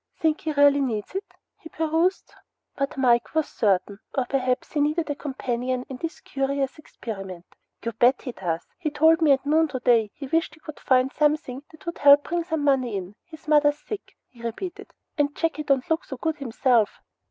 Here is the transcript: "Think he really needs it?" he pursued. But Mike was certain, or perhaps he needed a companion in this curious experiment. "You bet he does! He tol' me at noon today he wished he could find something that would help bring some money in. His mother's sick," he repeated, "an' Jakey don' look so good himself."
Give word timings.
"Think 0.19 0.41
he 0.41 0.51
really 0.53 0.81
needs 0.81 1.13
it?" 1.13 1.31
he 1.59 1.69
pursued. 1.69 2.33
But 2.75 2.97
Mike 2.97 3.35
was 3.35 3.47
certain, 3.47 3.99
or 4.17 4.25
perhaps 4.25 4.71
he 4.71 4.81
needed 4.81 5.11
a 5.11 5.13
companion 5.15 5.85
in 5.89 5.97
this 5.97 6.21
curious 6.21 6.79
experiment. 6.79 7.45
"You 7.85 7.91
bet 7.91 8.23
he 8.23 8.31
does! 8.31 8.65
He 8.79 8.89
tol' 8.89 9.17
me 9.21 9.31
at 9.33 9.45
noon 9.45 9.67
today 9.67 10.09
he 10.15 10.25
wished 10.25 10.55
he 10.55 10.59
could 10.59 10.79
find 10.79 11.13
something 11.13 11.61
that 11.69 11.85
would 11.85 11.99
help 11.99 12.23
bring 12.23 12.43
some 12.43 12.63
money 12.63 12.97
in. 12.97 13.13
His 13.25 13.47
mother's 13.47 13.77
sick," 13.77 14.15
he 14.27 14.41
repeated, 14.41 14.91
"an' 15.19 15.35
Jakey 15.35 15.61
don' 15.61 15.83
look 15.87 16.03
so 16.03 16.17
good 16.17 16.37
himself." 16.37 16.99